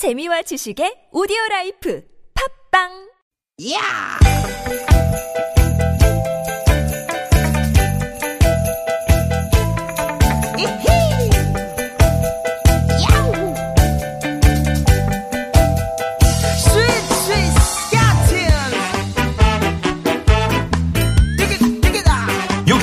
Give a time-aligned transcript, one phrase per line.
[0.00, 2.00] 재미와 지식의 오디오 라이프
[2.72, 2.88] 팝빵!
[3.70, 3.80] 야!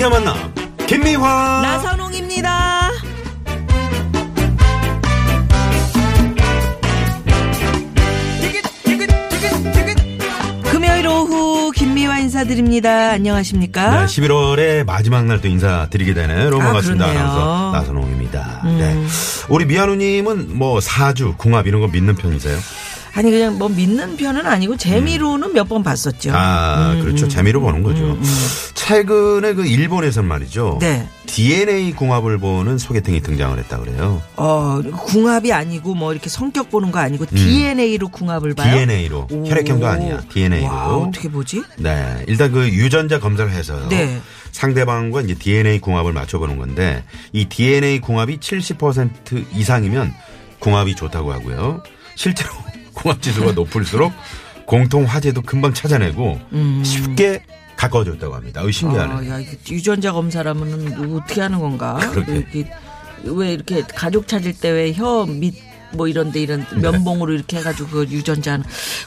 [0.07, 0.35] 만남
[0.85, 1.61] 김미화!
[1.63, 1.96] 나선
[12.41, 13.11] 인사드립니다.
[13.11, 14.01] 안녕하십니까?
[14.01, 17.05] 네, 11월의 마지막 날 또 인사드리게 되는 로마 아, 같습니다.
[17.05, 17.11] 음.
[17.11, 19.03] 아나운서 나선홍입니다 네.
[19.49, 22.57] 우리 미아누님은 뭐 사주 궁합 이런 거 믿는 편이세요?
[23.17, 26.31] 아니 그냥 뭐 믿는 편은 아니고 재미로는 몇 번 봤었죠.
[26.33, 27.29] 아 음, 그렇죠 음.
[27.29, 28.17] 재미로 보는 거죠
[28.73, 31.09] 최근에 그 일본에서는 말이죠 네.
[31.25, 36.99] DNA 궁합을 보는 소개팅이 등장을 했다 그래요 어 궁합이 아니고 뭐 이렇게 성격 보는 거
[36.99, 38.85] 아니고 DNA로 궁합을 봐요.
[38.85, 39.45] DNA로 오.
[39.45, 41.63] 혈액형도 아니야 DNA로 와, 어떻게 보지?
[41.79, 43.89] 네, 일단 그 유전자 검사를 해서요.
[43.89, 44.21] 네.
[44.53, 50.13] 상대방과 이제 DNA 궁합을 맞춰보는 건데 이 DNA 궁합이 70% 이상이면
[50.59, 51.83] 궁합이 좋다고 하고요.
[52.15, 52.49] 실제로
[52.97, 54.11] 궁합 지수가 높을수록
[54.65, 56.39] 공통 화제도 금방 찾아내고
[56.83, 57.43] 쉽게
[57.77, 58.63] 가까워졌다고 합니다.
[58.63, 59.13] 어, 신기하네.
[59.13, 61.99] 아, 야, 유전자 검사라면은 어떻게 하는 건가?
[62.11, 62.37] 그러게.
[62.37, 62.71] 이렇게
[63.23, 65.55] 왜 이렇게 가족 찾을 때 왜 혀 밑
[65.93, 66.79] 뭐 이런데 이런 네.
[66.81, 68.59] 면봉으로 이렇게 해가지고 그 유전자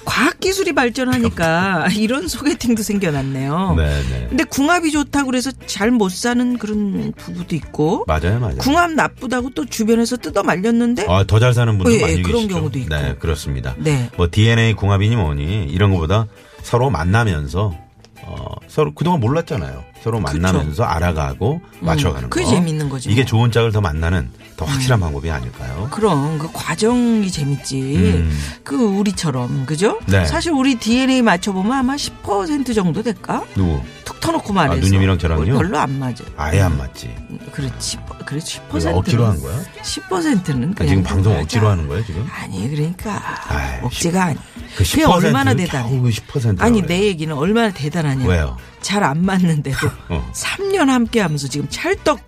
[0.05, 3.75] 과학 기술이 발전하니까 이런 소개팅도 생겨났네요.
[3.77, 4.27] 네, 네.
[4.29, 8.57] 근데 궁합이 좋다고 그래서 잘 못 사는 그런 부부도 있고 맞아요, 맞아요.
[8.59, 12.43] 궁합 나쁘다고 또 주변에서 뜯어 말렸는데 아, 더 잘 사는 분들 어, 예, 많이 그런
[12.43, 12.55] 계시죠.
[12.55, 12.95] 경우도 있고.
[12.95, 13.75] 네, 그렇습니다.
[13.79, 14.09] 네.
[14.17, 16.27] 뭐 DNA 궁합이니 뭐니 이런 것보다
[16.63, 17.75] 서로 만나면서
[18.23, 19.83] 어, 서로 그동안 몰랐잖아요.
[20.03, 22.51] 서로 만나면서 알아가고 맞춰가는 그게 거.
[22.51, 23.27] 재밌는 거지 이게 뭐.
[23.27, 25.89] 좋은 짝을 더 만나는 더 확실한 방법이 아닐까요?
[25.91, 27.81] 그럼 그 과정이 재밌지.
[27.97, 28.39] 음.
[28.63, 29.99] 그 우리처럼 그죠?
[30.07, 30.25] 네.
[30.27, 33.43] 사실 우리 DNA 맞춰보면 아마 10% 정도 될까?
[33.55, 33.81] 누구?
[34.05, 35.57] 툭 터놓고 말해서 아, 누님이랑 저랑요?
[35.59, 36.25] 별로 안 맞아.
[36.37, 37.15] 아예 안 맞지.
[37.53, 37.99] 그렇지.
[38.27, 39.59] 그래서 10%는 이거 억지로 한 거야?
[39.83, 42.27] 10%는 아, 지금 방송 억지로 하는 거예요 지금?
[42.31, 44.39] 아니 그러니까 아이, 억지가 아니.
[44.77, 45.89] 그 그게 10% 얼마나 는 대단해.
[45.91, 48.27] 겨우 10% 아니 내 얘기는 얼마나 대단하냐.
[48.27, 48.57] 왜요?
[48.91, 50.31] 잘 안 맞는데도 어.
[50.35, 52.19] 3년 함께 하면서 지금 찰떡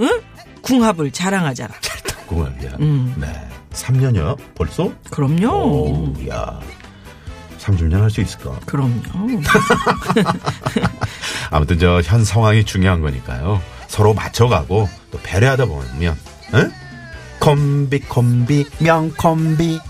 [0.00, 0.20] 응?
[0.62, 1.72] 궁합을 자랑하잖아.
[2.26, 2.70] 궁합이야.
[2.80, 3.14] 음.
[3.18, 3.26] 네.
[3.72, 4.36] 3년이요?
[4.54, 4.90] 벌써?
[5.10, 5.48] 그럼요.
[5.48, 6.58] 오, 야.
[7.60, 8.58] 30년 할 수 있을까?
[8.66, 9.40] 그럼요.
[11.50, 13.60] 아무튼 저 현 상황이 중요한 거니까요.
[13.86, 16.16] 서로 맞춰가고 또 배려하다 보면,
[16.54, 16.72] 응?
[17.40, 19.80] 콤비 콤비 명콤비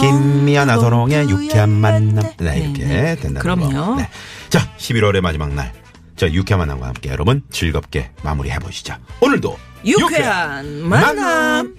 [0.00, 2.24] 김미아 나선홍의 유쾌한 만남.
[2.38, 3.14] 네, 이렇게 네.
[3.16, 3.70] 된다는 그럼요.
[3.72, 3.96] 거.
[3.96, 4.08] 네.
[4.54, 5.72] 자, 11월의 마지막 날.
[6.14, 8.94] 저 유쾌한 만남과 함께 여러분 즐겁게 마무리해 보시죠.
[9.20, 11.74] 오늘도 유쾌한 만남.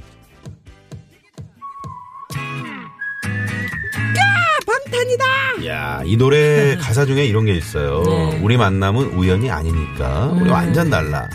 [5.65, 8.03] 야, 이 노래 가사 중에 이런 게 있어요.
[8.03, 8.39] 네.
[8.43, 10.33] 우리 만남은 우연이 아니니까.
[10.33, 11.29] 우리 완전 달라.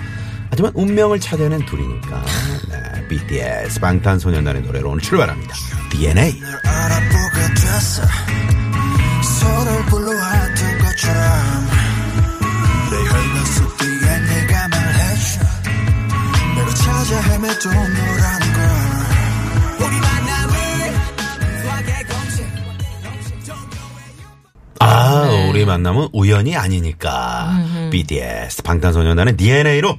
[0.51, 2.23] 하지만 운명을 찾아낸 둘이니까.
[2.69, 5.55] 네, BTS 방탄소년단의 노래로 오늘 출발합니다.
[5.91, 6.39] DNA.
[24.79, 27.51] 아 우리 만남은 우연이 아니니까.
[27.91, 29.99] BTS 방탄소년단의 DNA로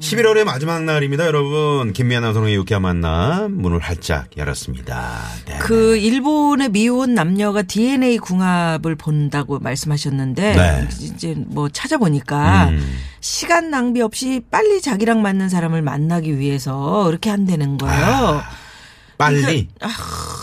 [0.00, 1.92] 11월의 마지막 날입니다, 여러분.
[1.92, 5.20] 김미아나 선홍의 유쾌한 만남 문을 활짝 열었습니다.
[5.46, 5.58] 네.
[5.58, 10.88] 그 일본의 미혼 남녀가 DNA 궁합을 본다고 말씀하셨는데 네.
[11.02, 12.98] 이제 뭐 찾아보니까 음.
[13.20, 18.42] 시간 낭비 없이 빨리 자기랑 맞는 사람을 만나기 위해서 그렇게 한다는 거예요.
[19.18, 19.68] 빨리.
[19.80, 19.88] 아,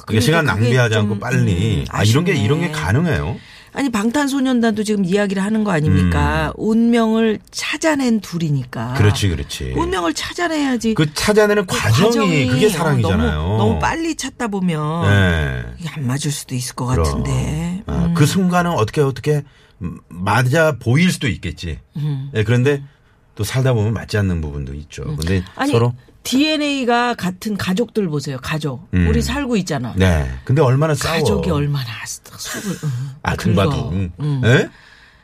[0.06, 1.80] 그게 시간 낭비하지 좀, 않고 빨리.
[1.81, 2.36] 음, 아, 이런 게.
[2.36, 3.36] 이런 게 가능해요?
[3.74, 6.52] 아니 방탄소년단도 지금 이야기를 하는 거 아닙니까?
[6.57, 8.94] 운명을 찾아낸 둘이니까.
[8.94, 8.96] 음.
[8.96, 9.74] 그렇지, 그렇지.
[9.75, 10.94] 운명을 찾아내야지.
[10.96, 13.41] 그 찾아내는 그 과정이, 그게 어, 사랑이잖아요.
[13.41, 15.63] 너무, 너무 빨리 찾다 보면 네.
[15.80, 17.04] 이게 안 맞을 수도 있을 것 그럼.
[17.06, 17.83] 같은데.
[17.86, 18.13] 아, 음.
[18.13, 19.44] 그 순간은 어떻게 어떻게
[19.81, 21.80] 음, 맞아 보일 수도 있겠지.
[21.98, 22.31] 음.
[22.36, 22.83] 예, 그런데
[23.36, 25.04] 또 살다 보면 맞지 않는 부분도 있죠.
[25.04, 25.94] 근데 아니 서로
[26.24, 28.38] DNA가 같은 가족들 보세요.
[28.42, 28.88] 가족.
[28.94, 29.07] 음.
[29.07, 29.94] 우리 살고 있잖아.
[29.95, 30.30] 네.
[30.45, 31.16] 근데 얼마나 싸워.
[31.18, 32.89] 가족이 얼마나 속을 응,
[33.24, 33.36] 아.
[33.36, 34.12] 둥바둥.
[34.19, 34.42] 응.
[34.45, 34.69] 예?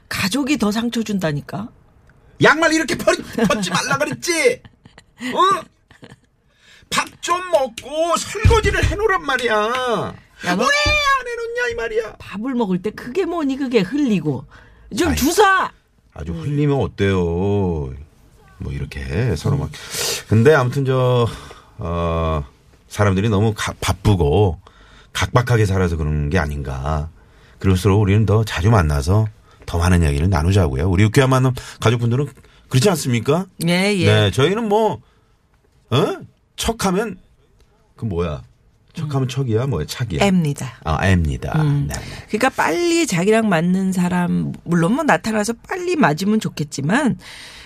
[0.10, 1.70] 가족이 더 상처 준다니까.
[2.44, 3.12] 양말 이렇게 퍼,
[3.48, 4.62] 벗지 말라 그랬지.
[5.34, 5.64] 어?
[6.90, 9.56] 밥 좀 먹고 설거지를 해놓으란 말이야.
[9.56, 12.16] 왜 야, 안 너- 해놓냐 이 말이야.
[12.20, 14.46] 밥을 먹을 때 그게 뭐니 그게 흘리고
[14.96, 15.16] 좀 아이.
[15.16, 15.72] 주사.
[16.14, 17.94] 아주 흘리면 어때요?
[18.58, 19.70] 뭐 이렇게 서로 막.
[20.28, 21.28] 근데 아무튼 저,
[21.78, 22.44] 어,
[22.88, 24.60] 사람들이 너무 가- 바쁘고
[25.14, 27.10] 각박하게 살아서 그런 게 아닌가.
[27.60, 29.28] 그럴수록 우리는 더 자주 만나서
[29.66, 30.90] 더 많은 이야기를 나누자고요.
[30.90, 32.28] 우리 유쾌한 만남 가족분들은
[32.70, 33.46] 그렇지 않습니까?
[33.68, 34.06] 예, 예.
[34.06, 35.02] 네, 저희는 뭐,
[35.90, 36.18] 어?
[36.56, 37.18] 척하면,
[37.96, 38.44] 그 뭐야.
[38.96, 39.68] 척하면 척이야?
[39.68, 39.86] 뭐야?
[39.88, 40.24] 착이야?
[40.24, 40.74] M입니다.
[40.84, 41.62] 아, M입니다.
[41.62, 41.88] 음.
[41.88, 41.96] 네.
[42.30, 47.18] 그러니까 빨리 자기랑 맞는 사람 물론 뭐 나타나서 빨리 맞으면 좋겠지만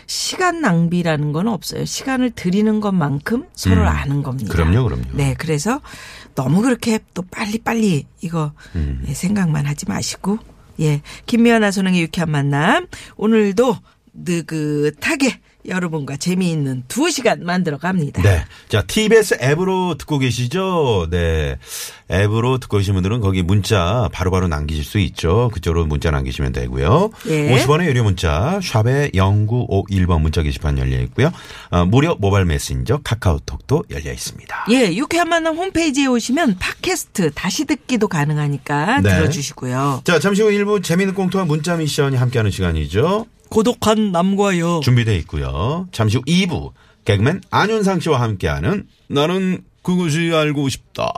[0.07, 1.85] 시간 낭비라는 건 없어요.
[1.85, 3.87] 시간을 들이는 것만큼 서로를 음.
[3.87, 4.51] 아는 겁니다.
[4.51, 5.03] 그럼요, 그럼요.
[5.13, 5.81] 네, 그래서
[6.33, 9.03] 너무 그렇게 또 빨리 빨리 이거 음.
[9.07, 10.39] 예, 생각만 하지 마시고
[10.79, 12.87] 예, 김미연아 소능의 유쾌한 만남
[13.17, 13.77] 오늘도
[14.13, 15.39] 느긋하게
[15.69, 18.21] 여러분과 재미있는 두 시간 만들어 갑니다.
[18.21, 18.43] 네.
[18.67, 21.07] 자, TBS 앱으로 듣고 계시죠?
[21.09, 21.57] 네.
[22.11, 25.49] 앱으로 듣고 계신 분들은 거기 문자 바로 바로 남기실 수 있죠.
[25.53, 27.11] 그쪽으로 문자 남기시면 되고요.
[27.27, 27.55] 예.
[27.55, 31.31] 50원의 유료 문자 샵에 0951번 문자 게시판 열려 있고요.
[31.69, 34.65] 어, 무료 모바일 메신저 카카오톡도 열려 있습니다.
[34.71, 39.09] 예, 유쾌한 만남 홈페이지에 오시면 팟캐스트 다시 듣기도 가능하니까 네.
[39.09, 40.01] 들어주시고요.
[40.03, 43.25] 자, 잠시 후 일부 재미있는 공통한 문자 미션이 함께하는 시간이죠.
[43.49, 44.79] 고독한 남과 여.
[44.83, 45.87] 준비되어 있고요.
[45.91, 46.71] 잠시 후 2부
[47.05, 51.11] 개그맨 안윤상 씨와 함께하는 나는 그것이 알고 싶다.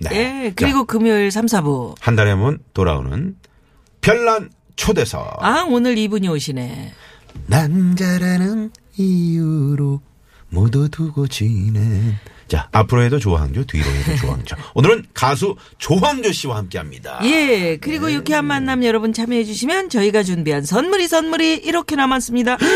[0.00, 0.10] 네.
[0.46, 1.94] 예, 그리고 금요일 3, 4부.
[2.00, 3.36] 한 달에 한 번 돌아오는
[4.00, 5.42] 별난 초대석.
[5.42, 6.92] 아, 오늘 이분이 오시네.
[7.46, 10.00] 남자라는 이유로
[10.50, 12.16] 모두 두고 지낸.
[12.48, 14.56] 자, 앞으로 해도 조항조, 뒤로 해도 조항조.
[14.74, 17.20] 오늘은 가수 조항조 씨와 함께 합니다.
[17.24, 22.58] 예, 그리고 유쾌한 만남 여러분 참여해 주시면 저희가 준비한 선물이 선물이 이렇게 남았습니다.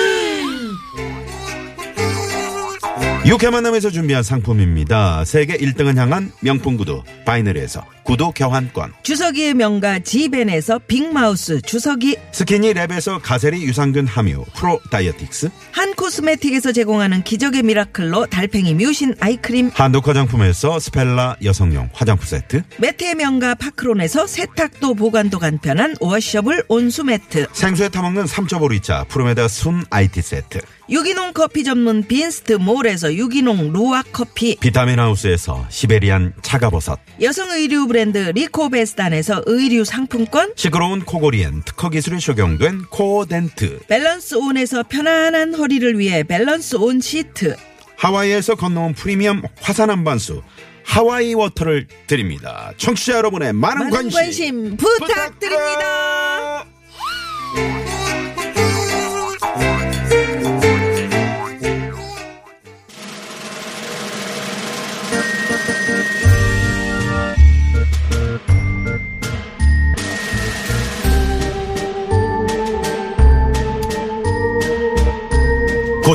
[3.27, 5.25] 유쾌 만남에서 준비한 상품입니다.
[5.27, 8.95] 세계 1등을 향한 명품 구두, 바이널에서 구두 교환권.
[9.03, 15.51] 주서기의 명가 지벤에서 빅마우스 주서기 스키니 랩에서 가세리 유산균 함유, 프로 다이어틱스.
[15.73, 22.63] 한 코스메틱에서 제공하는 기적의 미라클로 달팽이 뮤신 아이크림 한독 화장품에서 스펠라 여성용 화장품 세트.
[22.79, 29.85] 매트의 명가 파크론에서 세탁도 보관도 간편한 washable 온수 매트 생수에 타먹는 3.5 보리차 프로메다 순
[29.91, 30.61] IT 세트.
[30.91, 36.99] 유기농 커피 전문 빈스트 몰에서 유기농 루왁 커피 비타민 하우스에서 시베리안 차가버섯.
[37.21, 43.81] 여성 의류 브랜드 리코베스탄에서 의류 상품권 시끄러운 코골이엔 특허 기술이 적용된 코덴트.
[43.89, 47.57] 밸런스 온에서 편안한 허리를 위해 밸런스 온 시트
[47.97, 50.43] 하와이에서 건너온 프리미엄 화산 암반수.
[50.85, 52.73] 하와이 워터를 드립니다.
[52.79, 56.48] 청취자 여러분의 많은, 많은 관심 부탁드립니다.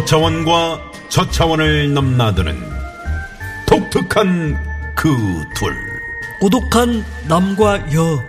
[0.04, 2.58] 고차원과 저차원을 넘나드는
[3.66, 4.58] 독특한
[4.96, 5.10] 그
[5.56, 5.74] 둘.
[6.42, 8.22] 고독한 남과 여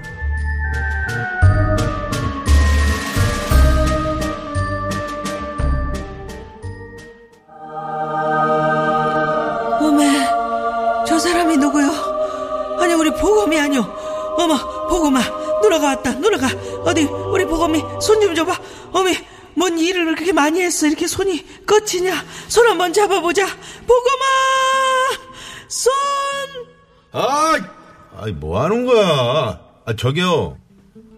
[9.81, 11.91] 어메 저 사람이 누구요?
[12.81, 13.83] 아니 우리 보검이 아니요
[14.39, 14.57] 어머
[14.89, 15.21] 보검아
[15.63, 16.47] 누나가 왔다 누나가
[16.85, 18.57] 어디 우리 보검이 손 좀 줘봐
[18.93, 24.25] 어메 뭔 일을 그렇게 많이 했어 이렇게 손이 거치냐 손 한번 잡아보자 보검아
[25.69, 25.93] 손
[27.13, 27.59] 아,
[28.17, 29.61] 아이, 뭐 하는 거야?
[29.87, 30.59] 아, 저기요.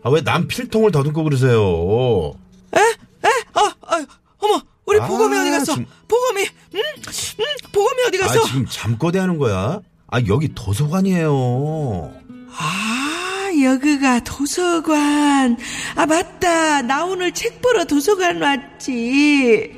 [0.02, 2.34] 아, 왜 남 필통을 더듬고 그러세요?
[2.76, 2.80] 에?
[2.80, 3.28] 에?
[3.54, 4.06] 아, 아,
[4.38, 5.74] 어머, 우리 아, 보검이 어디 갔어?
[5.74, 6.42] 좀- 보검이,
[6.74, 6.80] 응?
[6.80, 7.44] 응?
[7.72, 8.44] 보검이 어디 아, 갔어?
[8.44, 9.80] 지금 잠꼬대 하는 거야?
[10.08, 12.12] 아, 여기 도서관이에요.
[12.58, 12.95] 아,
[13.64, 15.56] 여기가 도서관.
[15.94, 16.82] 아, 맞다.
[16.82, 19.72] 나 오늘 책 보러 도서관 왔지.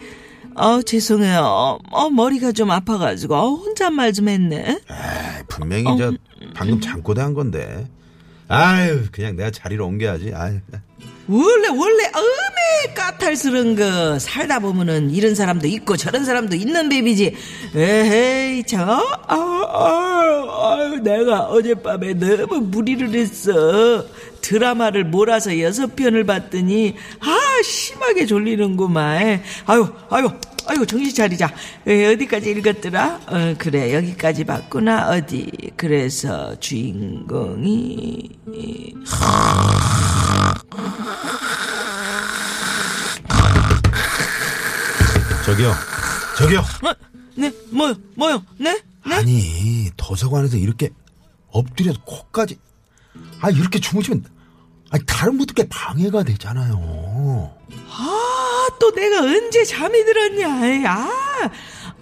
[0.54, 1.78] 어, 죄송해요.
[1.90, 4.80] 어, 머리가 좀 아파가지고, 어, 혼잣말 좀 했네.
[4.88, 6.12] 아, 분명히 저
[6.54, 7.86] 방금 잠꼬대 한 건데.
[8.48, 10.32] 아유, 그냥 내가 자리를 옮겨야지.
[10.34, 10.58] 아유.
[11.28, 14.18] 원래, 원래, 음에 까탈스러운 거.
[14.18, 17.34] 살다 보면은 이런 사람도 있고 저런 사람도 있는 뱀이지.
[17.76, 24.06] 에헤이, 저, 아, 아, 아유, 내가 어젯밤에 너무 무리를 했어.
[24.40, 29.42] 드라마를 몰아서 여섯 편을 봤더니, 아, 심하게 졸리는구만.
[29.66, 30.30] 아유, 아유,
[30.66, 31.52] 아유, 정신 차리자.
[31.86, 33.20] 에, 어디까지 읽었더라?
[33.26, 35.10] 어, 그래, 여기까지 봤구나.
[35.10, 35.50] 어디.
[35.76, 38.30] 그래서 주인공이,
[45.44, 45.72] 저기요.
[46.36, 46.60] 저기요.
[46.60, 46.92] 어,
[47.36, 48.80] 네, 뭐요, 뭐요, 네?
[49.06, 49.14] 네?
[49.14, 50.90] 아니, 도서관에서 이렇게
[51.50, 52.58] 엎드려서 코까지.
[53.40, 54.24] 아, 이렇게 주무시면,
[54.90, 57.54] 아니, 다른 분들께 방해가 되잖아요.
[57.90, 60.90] 아, 또 내가 언제 잠이 들었냐.
[60.92, 61.50] 아,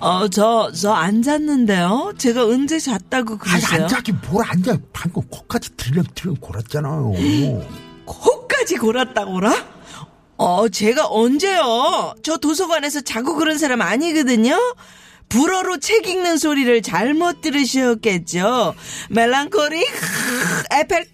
[0.00, 2.12] 어, 저, 저 안 잤는데요?
[2.18, 3.82] 제가 언제 잤다고 아니, 그랬어요?
[3.85, 4.76] 안 자기 뭘 앉아.
[4.92, 7.12] 방금 코까지 들렁들렁 골았잖아요.
[8.04, 8.36] 코
[8.66, 9.64] 까지 골았다고라?
[10.38, 12.14] 어, 제가 언제요?
[12.25, 14.58] 저 도서관에서 자고 그런 사람 아니거든요?
[15.28, 18.75] 불어로 책 읽는 소리를 잘못 들으셨겠죠?
[19.11, 19.87] 멜랑콜리,
[20.73, 21.06] 에펠,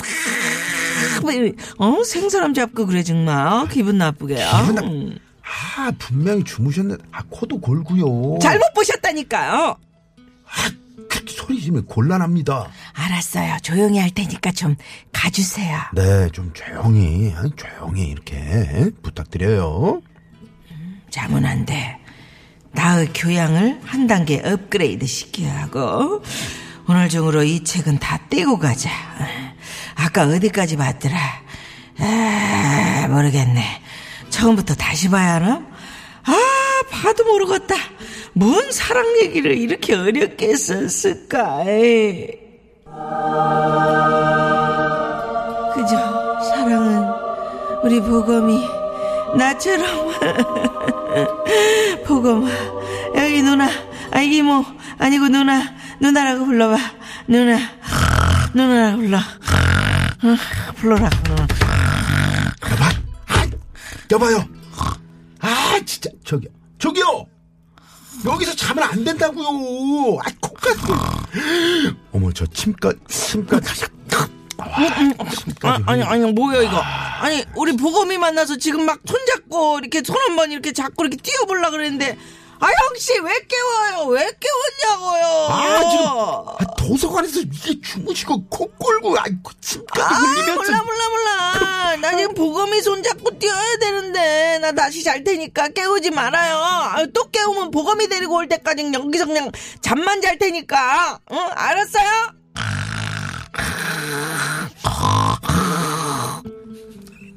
[1.77, 2.03] 어?
[2.05, 3.47] 생사람 잡고 그래, 정말.
[3.47, 4.49] 어, 기분 나쁘게요.
[4.63, 5.19] 기분 나- 음.
[5.77, 8.39] 아, 분명히 주무셨는데, 아, 코도 골고요.
[8.41, 9.77] 잘못 보셨다니까요.
[10.47, 10.82] 그
[11.29, 12.69] 소리 지르면 곤란합니다.
[12.95, 13.57] 알았어요.
[13.63, 14.77] 조용히 할 테니까 좀
[15.13, 15.79] 가주세요.
[15.95, 20.01] 네, 좀 조용히, 아니, 조용히 이렇게 부탁드려요.
[21.67, 21.99] 돼.
[22.73, 26.23] 나의 교양을 한 단계 업그레이드 시켜야 하고
[26.89, 28.91] 오늘 중으로 이 책은 다 떼고 가자.
[29.95, 31.19] 아까 어디까지 봤더라?
[31.99, 33.83] 아, 모르겠네.
[34.31, 35.63] 처음부터 다시 봐야 하나?
[36.25, 37.75] 아, 봐도 모르겠다.
[38.35, 41.65] 뭔 사랑 얘기를 이렇게 어렵게 썼을까?
[41.67, 42.29] 에이.
[45.75, 47.05] 그저 사랑은
[47.83, 48.69] 우리 보검이
[49.37, 50.13] 나처럼
[52.07, 52.47] 보검
[53.17, 53.69] 여기 누나
[54.11, 54.65] 아 이모
[54.99, 55.63] 아니고 누나
[56.01, 56.77] 누나라고 불러봐
[57.27, 57.59] 누나
[58.55, 59.19] 누나라고 불러
[60.25, 60.37] 어,
[60.77, 61.11] 불러라.
[62.71, 62.89] 여봐,
[63.27, 63.51] 아,
[64.13, 64.49] 여봐요.
[65.41, 66.49] 아, 진짜, 저기요.
[66.79, 67.27] 저기요!
[68.25, 70.19] 여기서 자면 안 된다고요.
[70.21, 70.81] 아, 코까지.
[72.13, 73.85] 어머, 저 침까지, 침까지.
[74.59, 80.37] 아, 아니 아니 뭐야 이거 아니 우리 보검이 만나서 지금 막 손잡고 이렇게 손 한
[80.37, 82.17] 번 이렇게 잡고 이렇게 뛰어보려 그랬는데
[82.61, 89.31] 아 형씨 왜 깨워요 왜 깨웠냐고요 아, 지금 아, 도서관에서 이게 주무시고 코 골고, 아이,
[89.45, 90.55] 그 침까지 아, 흘리면서.
[90.63, 94.02] 몰라 몰라 몰라 나 지금 보검이 손잡고 뛰어야 되는
[94.73, 96.57] 데나 다시 잘 테니까 깨우지 말아요.
[96.57, 99.51] 아, 또 깨우면 보검이 데리고 올 때까지 여기서 그냥
[99.81, 101.19] 잠만 잘 테니까.
[101.31, 101.39] 응?
[101.55, 102.33] 알았어요?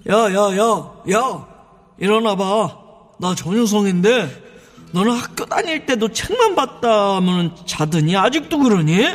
[0.08, 1.48] 야 야 야 야
[2.00, 2.78] 일어나봐.
[3.20, 4.44] 나 전효성인데
[4.92, 9.06] 너는 학교 다닐 때도 책만 봤다 하면 자더니 아직도 그러니?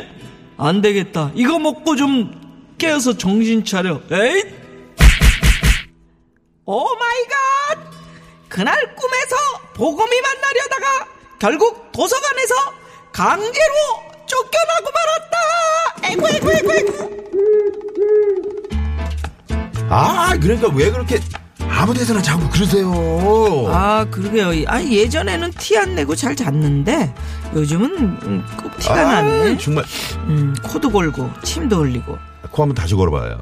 [0.57, 1.31] 안 되겠다.
[1.35, 4.01] 이거 먹고 좀 깨어서 정신 차려.
[4.11, 4.61] 에잇!
[6.65, 8.00] oh my god
[8.51, 9.35] 그날 꿈에서
[9.75, 11.07] 보검이 만나려다가
[11.39, 12.53] 결국 도서관에서
[13.13, 13.73] 강제로
[14.27, 15.37] 쫓겨나고 말았다
[16.09, 17.21] 에이구 에이구 에이구 에이구
[19.89, 21.19] 아, 그러니까 왜 그렇게
[21.69, 22.91] 아무 데서나 자고 그러세요.
[23.69, 24.65] 아, 그러게요.
[24.67, 27.13] 아, 예전에는 티 안 내고 잘 잤는데
[27.55, 29.57] 요즘은 음, 꼭 티가 아, 나네.
[29.57, 29.83] 정말
[30.27, 32.17] 음, 코도 골고 침도 흘리고.
[32.51, 33.41] 코 한번 다시 걸어봐요.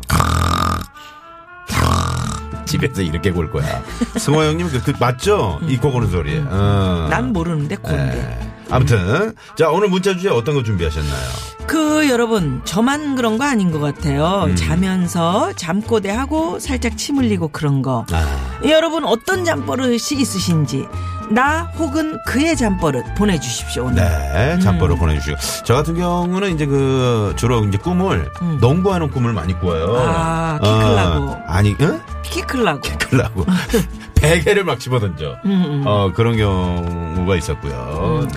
[2.70, 3.84] 집에서 이렇게 골 거야.
[4.18, 5.60] 승호 형님 그, 그 맞죠?
[5.68, 6.38] 이코 고는 소리.
[6.48, 7.08] 어.
[7.10, 7.98] 난 모르는데 콘데.
[7.98, 8.50] 네.
[8.72, 11.50] 아무튼 자 오늘 문자 주제 어떤 거 준비하셨나요?
[11.66, 14.46] 그 여러분 저만 그런 거 아닌 것 같아요.
[14.48, 14.56] 음.
[14.56, 18.06] 자면서 잠꼬대 하고 살짝 침 흘리고 그런 거.
[18.12, 20.88] 아, 여러분 어떤 잠버릇이 있으신지
[21.30, 24.04] 나 혹은 그의 잠버릇 보내주십시오 오늘.
[24.04, 29.86] 네, 잠버릇 보내주시고 저 같은 경우는 이제 그 주로 이제 꿈을 농구하는 꿈을 많이 꾸어요.
[29.86, 29.96] 음.
[30.08, 31.24] 아, 키 클라고.
[31.32, 32.02] 어, 아니, 응?
[32.24, 32.82] 키 클라고.
[33.00, 33.46] 클라고
[34.16, 35.38] 베개를 막 집어던져.
[35.46, 38.28] 음, 어 그런 경우가 있었고요.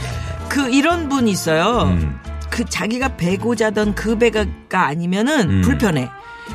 [0.49, 1.85] 그 이런 분 있어요.
[1.85, 2.21] 음.
[2.51, 5.61] 그 자기가 베고 자던 그 베개가 아니면은 음.
[5.63, 6.11] 불편해.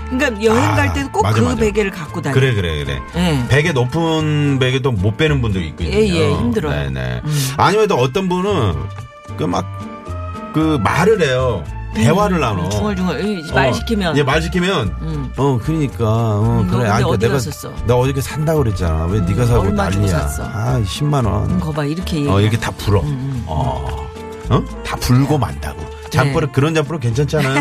[0.10, 1.56] 그러니까 여행 아, 갈 때도 꼭 맞아, 그 맞아.
[1.58, 2.34] 베개를 갖고 다녀.
[2.34, 3.00] 그래 그래 그래.
[3.16, 3.46] 예.
[3.50, 5.90] 베개 높은 베개도 못 빼는 분들이 있거든요.
[5.96, 6.90] 예, 예, 힘들어요.
[6.92, 7.22] 네네.
[7.26, 7.48] 음.
[7.58, 8.74] 아니면 또 어떤 분은
[9.38, 9.66] 그 막
[10.54, 11.64] 그 말을 해요.
[11.94, 12.68] 대화를 나눠.
[12.70, 14.18] 중얼중얼 이, 말 어, 시키면.
[14.18, 14.96] 예, 말 시키면.
[15.02, 15.32] 음.
[15.38, 16.06] 어, 그러니까.
[16.06, 16.90] 어, 음, 너 그래.
[16.90, 17.72] 근데 아, 어디 내가 갔었어?
[17.86, 19.06] 나 어저께 산다 고 그랬잖아.
[19.06, 20.08] 왜 네가 사고 얼마 난리야?
[20.08, 20.44] 샀어?
[20.46, 21.50] 아, 10만 원.
[21.52, 22.28] 음, 거봐 이렇게 얘기.
[22.30, 23.02] 어, 이렇게 다 불어.
[23.02, 24.08] 음, 어.
[24.50, 24.64] 어?
[24.84, 25.80] 다 불고 만다고.
[26.10, 27.56] 잠버릇 그런 잠버릇 괜찮잖아요.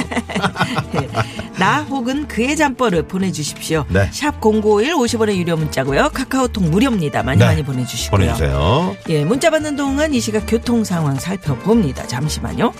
[0.93, 1.09] 네.
[1.59, 3.85] 나 혹은 그의 잠버릇 보내주십시오.
[3.89, 4.09] 네.
[4.13, 6.11] 샵 #051 50원의 유료 문자고요.
[6.13, 7.23] 카카오톡 무료입니다.
[7.23, 7.45] 많이 네.
[7.47, 8.21] 많이 보내주시고요.
[8.21, 8.97] 보내주세요.
[9.09, 12.07] 예, 문자 받는 동안 이 시각 교통 상황 살펴봅니다.
[12.07, 12.73] 잠시만요.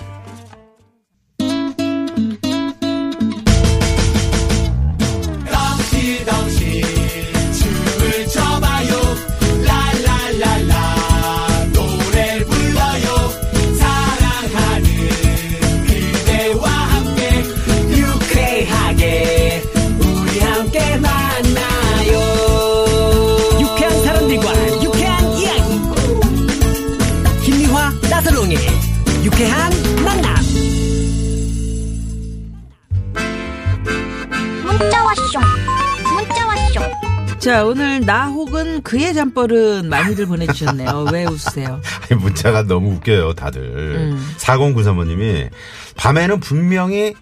[38.07, 41.09] 나 혹은 그의 잠버릇 많이들 보내주셨네요.
[41.13, 41.81] 왜 웃으세요?
[42.09, 43.63] 아니, 문자가 너무 웃겨요, 다들.
[43.63, 44.35] 음.
[44.39, 45.51] 4093번님이
[45.97, 47.15] 밤에는 분명히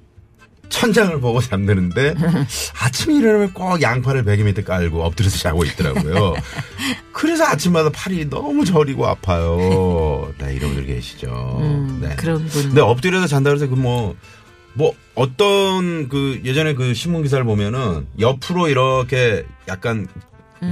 [0.68, 2.14] 천장을 보고 잠드는데
[2.80, 6.34] 아침에 일어나면 꼭 양팔을 베개 밑에 깔고 엎드려서 자고 있더라고요.
[7.12, 10.32] 그래서 아침마다 팔이 너무 저리고 아파요.
[10.38, 11.58] 네, 이런 분들 계시죠.
[11.60, 12.16] 음, 네.
[12.16, 12.62] 그런 분.
[12.64, 14.16] 근데 엎드려서 잔다 그래서 그 뭐,
[14.72, 20.08] 뭐, 어떤 그 예전에 그 신문 기사를 보면은 옆으로 이렇게 약간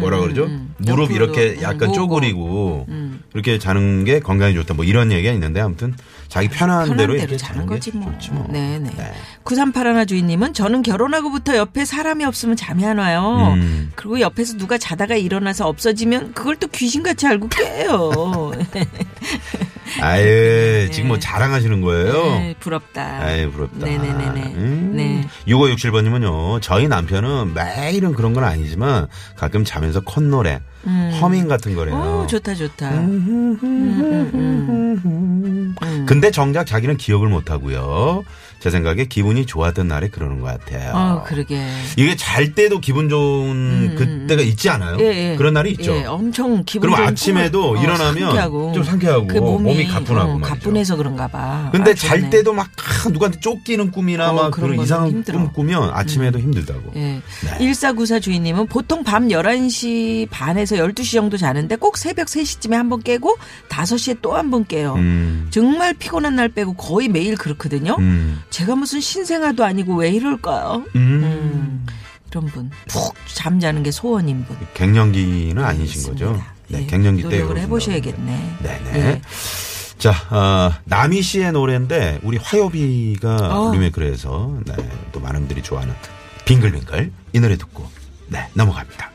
[0.01, 0.45] 뭐라 그러죠?
[0.45, 1.93] 음, 무릎 옆으로, 이렇게 음, 약간.
[1.93, 3.23] 쪼그리고 음.
[3.35, 4.75] 이렇게 자는 게 건강에 좋다.
[4.75, 5.95] 뭐 이런 얘기가 있는데 아무튼
[6.29, 8.11] 자기 편한, 편한 대로 이렇게 자는 거지 뭐.
[8.13, 8.47] 좋지 뭐.
[8.51, 8.91] 네네.
[8.97, 9.13] 네.
[9.45, 13.55] 9381 주인님은 저는 결혼하고부터 옆에 사람이 없으면 잠이 안 와요.
[13.57, 13.93] 음.
[13.95, 18.53] 그리고 옆에서 누가 자다가 일어나서 없어지면 그걸 또 귀신같이 알고 깨요.
[20.01, 22.13] 아유, 지금 뭐 자랑하시는 거예요?
[22.13, 23.03] 네, 부럽다.
[23.21, 23.85] 아유, 부럽다.
[23.87, 24.41] 네네네네.
[24.55, 24.93] 음.
[24.97, 25.29] 네.
[25.47, 30.61] 6567번님은요, 저희 남편은 매일은 그런 건 아니지만 가끔 자면서 콧노래,
[31.21, 31.97] 허밍 같은 거래요.
[31.97, 32.27] 오, 음.
[32.29, 32.91] 좋다, 좋다.
[32.91, 33.59] 음.
[35.03, 38.25] 음, 근데 정작 자기는 기억을 못 하고요.
[38.63, 40.93] 제 생각에 기분이 좋았던 날에 그러는 것 같아요.
[40.95, 41.61] 어, 그러게.
[41.97, 44.99] 이게 잘 때도 기분 좋은 그때가 있지 않아요?
[45.01, 45.37] 예, 예.
[45.37, 45.93] 그런 날이 있죠.
[45.97, 48.73] 예, 엄청 기분 그럼 아침에도 어, 일어나면 상쾌하고.
[48.73, 50.39] 좀 상쾌하고 그 몸이, 몸이 가뿐하고 어.
[50.39, 51.71] 가뿐해서 그런가 봐.
[51.73, 52.31] 근데 아, 잘.
[52.31, 52.69] 때도 막
[53.05, 55.39] 아, 누구한테 쫓기는 꿈이나 어, 막 그런 그런 이상한 힘들어.
[55.41, 56.93] 꿈 꾸면 아침에도 힘들다고.
[56.95, 57.21] 예.
[57.59, 63.37] 1494 주인님은 보통 밤 11시 반에서 12시 정도 자는데 꼭 새벽 3시쯤에 한 번 깨고
[63.69, 64.95] 5시에 또 한 번 깨요.
[64.95, 65.49] 음.
[65.51, 67.97] 정말 피곤한 날 빼고 거의 매일 그렇거든요.
[68.53, 68.55] 음.
[68.55, 70.85] 제가 무슨 신생아도 아니고 왜 이럴까요?
[70.95, 71.23] 음.
[71.25, 71.87] 음,
[72.31, 72.71] 이런 분.
[72.87, 74.57] 푹 잠자는 게 소원인 분.
[74.75, 76.25] 갱년기는 아니신 거죠?
[76.27, 76.53] 있습니다.
[76.69, 78.57] 네, 예, 갱년기 때 노력을 해보셔야겠네.
[78.63, 78.91] 네네.
[78.95, 79.21] 예.
[79.99, 83.73] 자, 어, 나미 씨의 노래인데 우리 화요비가 어.
[83.73, 84.75] 리메이크를 해서 네,
[85.13, 85.95] 또 많은 분들이 좋아하는
[86.45, 87.89] 빙글빙글 이 노래 듣고
[88.29, 89.11] 네 넘어갑니다.